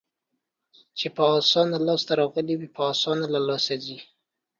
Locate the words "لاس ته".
1.87-2.13